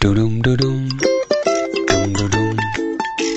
[0.00, 0.88] 嘟咚嘟咚，
[1.88, 2.56] 咚嘟咚，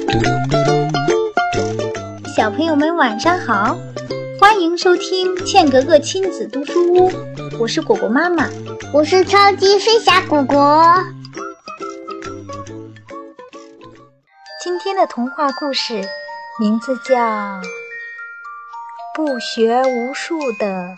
[0.05, 1.77] 嘟咚嘟咚，咚
[2.21, 2.33] 咚。
[2.35, 3.75] 小朋友们晚上好，
[4.39, 7.11] 欢迎收听茜格格亲子读书屋，
[7.59, 8.47] 我是果果妈妈。
[8.93, 11.03] 我是超级飞侠果果。
[14.63, 15.99] 今天的童话故事
[16.59, 17.15] 名字叫
[19.15, 20.95] 《不学无术的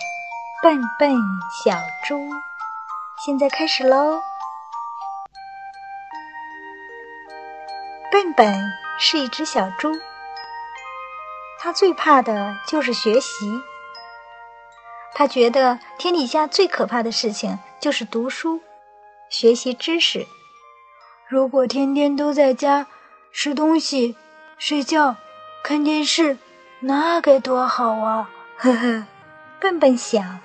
[0.61, 1.15] 笨笨
[1.63, 1.71] 小
[2.05, 2.15] 猪》，
[3.25, 4.19] 现在开始喽。
[8.13, 9.91] 笨笨是一只小猪，
[11.57, 13.59] 它最怕的就是学习。
[15.15, 18.61] 他觉得天底下最可怕的事情就是读书、
[19.31, 20.27] 学习知识。
[21.27, 22.85] 如果天天都在家
[23.31, 24.15] 吃东西、
[24.59, 25.15] 睡觉、
[25.63, 26.37] 看电视，
[26.81, 28.29] 那该多好啊！
[28.57, 29.07] 呵呵，
[29.59, 30.39] 笨笨想。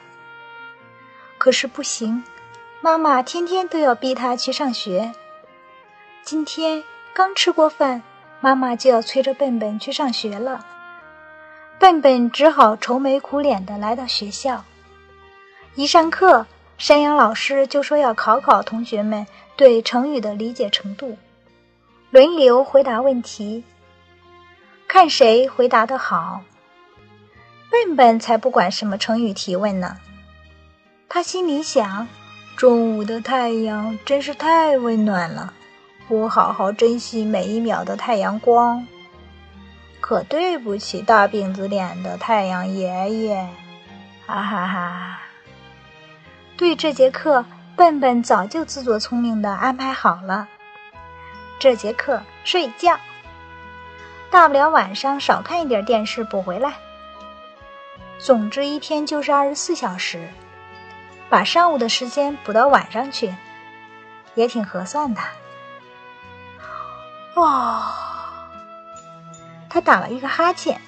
[1.36, 2.24] 可是不行，
[2.80, 5.12] 妈妈天天都要逼他去上学。
[6.22, 6.82] 今天
[7.18, 8.00] 刚吃过饭，
[8.40, 10.64] 妈妈就要催着笨笨去上学了。
[11.80, 14.64] 笨笨只好愁眉苦脸地来到学校。
[15.74, 21.18] 一上课，山羊老师就说要考考同学们对成语的理解程度，
[22.10, 23.64] 轮流回答问题，
[24.86, 26.42] 看谁回答得好。
[27.68, 29.96] 笨笨才不管什么成语提问呢，
[31.08, 32.06] 他心里想：
[32.56, 35.52] 中午的太阳真是太温暖了，
[36.08, 38.86] 我好好珍惜每一秒的太阳光。
[40.00, 43.46] 可对不起大饼子脸的太阳爷爷，
[44.26, 45.20] 哈哈哈！
[46.56, 47.44] 对这节课，
[47.76, 50.48] 笨笨早就自作聪明的安排好了。
[51.58, 52.98] 这节课睡觉，
[54.30, 56.72] 大不了晚上少看一点电视补回来。
[58.18, 60.26] 总之一天就是二十四小时，
[61.28, 63.34] 把上午的时间补到晚上去，
[64.34, 65.20] 也挺合算的。
[67.40, 67.82] 哦。
[69.70, 70.80] 他打了一个哈欠，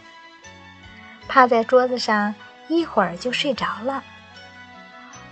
[1.29, 2.35] 趴在桌子上，
[2.69, 4.03] 一会儿就睡着了。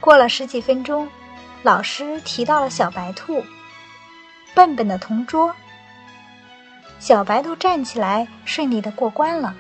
[0.01, 1.09] 过了十几分钟，
[1.63, 3.45] 老师提到了小白兔，
[4.55, 5.55] 笨笨的同桌。
[7.01, 9.55] 小白兔站起来，顺利的过关了。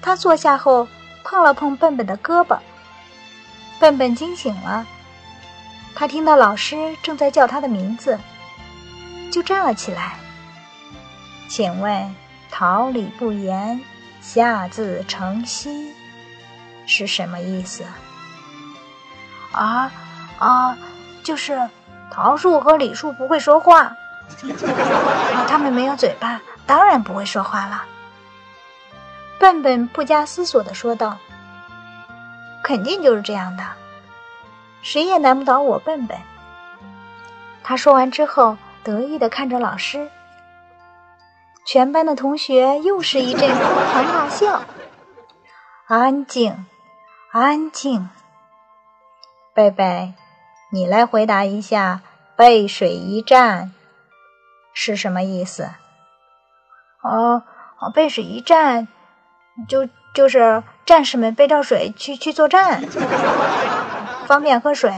[0.00, 0.86] 他坐下后，
[1.24, 2.58] 碰了碰笨笨的胳膊，
[3.80, 4.86] 笨笨惊醒了。
[5.94, 8.18] 他听到老师正在叫他的名字，
[9.32, 10.19] 就站了起来。
[11.50, 12.14] 请问？
[12.48, 13.80] 桃李不言，
[14.20, 15.90] 下自成蹊，
[16.86, 17.84] 是什么意思？
[19.50, 19.90] 啊
[20.38, 20.78] 啊，
[21.24, 21.68] 就是
[22.10, 23.82] 桃树和李树不会说话，
[25.34, 27.82] 啊，他们没有嘴巴，当然不会说话了。
[29.40, 31.18] 笨笨不加思索地说道
[32.62, 33.64] ：“肯定就是这样的，
[34.82, 36.16] 谁也难不倒我笨笨。”
[37.64, 40.08] 他说完之后，得意地看着老师。
[41.64, 44.62] 全班的同学又是一阵哄堂大笑。
[45.86, 46.66] 安静，
[47.32, 48.08] 安静。
[49.54, 50.14] 贝贝，
[50.72, 52.02] 你来回答一下
[52.36, 53.72] “背水一战”
[54.72, 55.70] 是什么意思？
[57.02, 57.42] 哦，
[57.94, 58.88] 背水一战，
[59.68, 62.82] 就就是战士们背着水去去作战，
[64.26, 64.92] 方便喝水。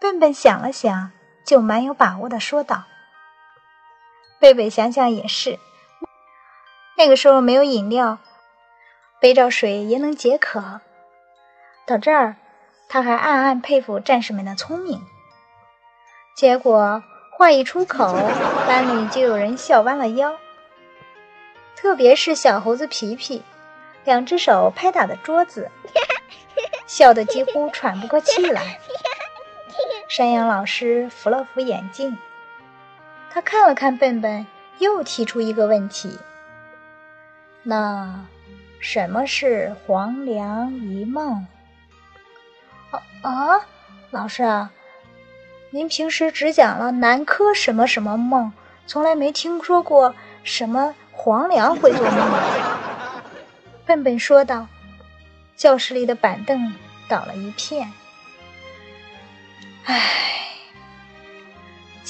[0.00, 1.10] 笨笨想了想，
[1.46, 2.84] 就蛮有把握的说道。
[4.40, 5.58] 贝贝想想也是，
[6.96, 8.16] 那个时候没有饮料，
[9.20, 10.80] 背着水也能解渴。
[11.86, 12.36] 到这儿，
[12.88, 15.02] 他还暗暗佩服战士们的聪明。
[16.34, 17.02] 结果
[17.32, 18.14] 话一出口，
[18.66, 20.38] 班里就有人笑弯了腰，
[21.76, 23.42] 特别是小猴子皮皮，
[24.04, 25.70] 两只手拍打着桌子，
[26.86, 28.80] 笑得几乎喘不过气来。
[30.08, 32.16] 山羊老师扶了扶眼镜。
[33.32, 34.46] 他看了看笨笨，
[34.78, 36.18] 又提出一个问题
[37.62, 38.26] ：“那
[38.80, 41.46] 什么是黄粱一梦？”
[42.90, 43.66] 啊啊，
[44.10, 44.72] 老师啊，
[45.70, 48.52] 您平时只讲了南柯什么什么梦，
[48.86, 52.40] 从来没听说过什么黄粱会做梦。
[53.86, 54.66] 笨笨说道。
[55.56, 56.72] 教室里的板凳
[57.06, 57.92] 倒了一片。
[59.84, 60.49] 唉。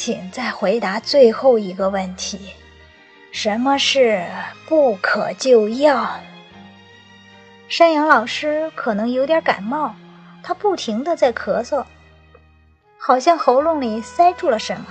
[0.03, 2.55] 请再回答最后一个问题：
[3.33, 4.27] 什么是
[4.67, 6.19] 不可救药？
[7.69, 9.95] 山羊老师可能有点感冒，
[10.43, 11.85] 他不停的在咳嗽，
[12.97, 14.87] 好像喉咙里塞住了什么。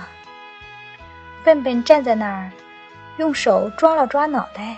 [1.42, 2.52] 笨笨站在那儿，
[3.16, 4.76] 用手抓了抓脑袋。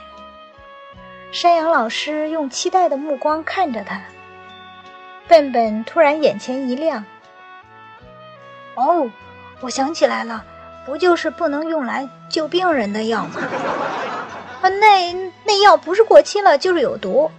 [1.31, 4.00] 山羊老师用期待的目光看着他。
[5.28, 7.05] 笨笨突然眼前一亮
[8.76, 9.11] ：“哦！”
[9.62, 10.44] 我想起来了，
[10.85, 13.41] 不就是不能用来救病人的药吗？
[14.61, 15.12] 啊，那
[15.44, 17.31] 那药不是过期了，就是有毒。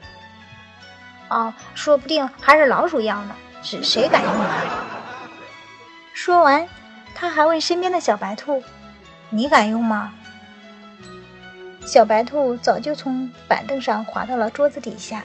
[1.28, 4.64] 哦，说不定还是老鼠药呢，是谁敢用啊？
[6.14, 6.68] 说完，
[7.14, 8.64] 他还问身边的小白兔
[9.30, 10.14] ：“你敢用吗？”
[11.86, 15.24] 小白兔早就从板凳上滑到了桌子底下。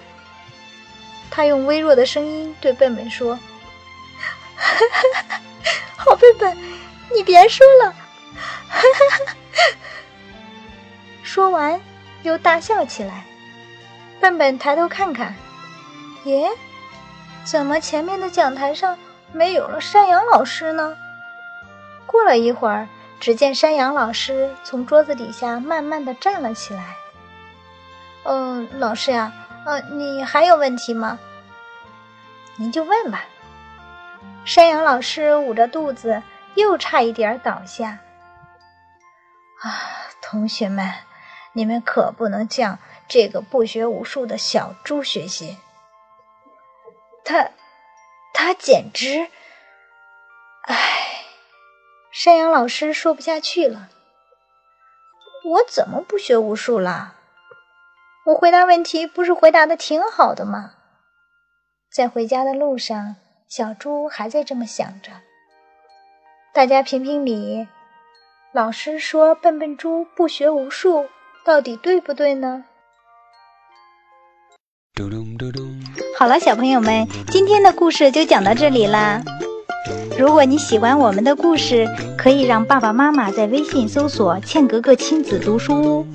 [1.30, 3.38] 他用微弱的声音对笨笨说
[5.96, 6.56] ：“好笨笨，
[7.14, 7.94] 你别说了。
[11.22, 11.80] ”说完，
[12.22, 13.24] 又大笑起来。
[14.20, 15.34] 笨笨抬头看看，
[16.24, 16.50] 耶，
[17.44, 18.98] 怎么前面的讲台上
[19.32, 20.96] 没有了山羊老师呢？
[22.06, 22.88] 过了一会儿，
[23.20, 26.96] 只见山羊老师从桌子底下慢慢的站了起来。
[28.24, 29.32] “嗯，老师呀，
[29.66, 31.18] 呃，你还有问题吗？”
[32.56, 33.24] 您就问吧。
[34.44, 36.22] 山羊老师捂着肚子，
[36.54, 38.00] 又差一点倒下。
[39.62, 40.92] 啊，同学们，
[41.52, 42.78] 你们可不能向
[43.08, 45.58] 这个不学无术的小猪学习。
[47.24, 47.50] 他，
[48.32, 49.28] 他简直……
[50.62, 51.24] 唉，
[52.10, 53.88] 山羊老师说不下去了。
[55.44, 57.14] 我怎么不学无术了？
[58.26, 60.74] 我回答问题不是回答的挺好的吗？
[61.90, 63.16] 在回家的路上，
[63.48, 65.22] 小猪还在这么想着。
[66.58, 67.68] 大家评评理，
[68.52, 71.06] 老师说笨笨猪不学无术，
[71.44, 72.64] 到底对不对呢？
[76.18, 79.22] 好了，小朋友们，今天的故事就讲到这里啦。
[80.18, 81.86] 如果你喜欢我们的故事，
[82.18, 86.06] 可以让爸爸妈妈在微信搜索“茜格格亲子读书屋”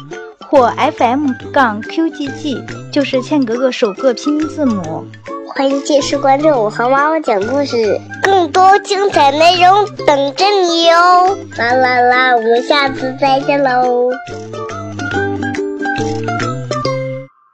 [0.52, 5.08] 或 FM 杠 QGG，就是茜格格首个拼音字母。
[5.56, 11.38] 欢迎继续关注我和妈妈讲故事，更多精彩内容等着你哦！
[11.58, 14.10] 啦啦啦，我们下次再见喽！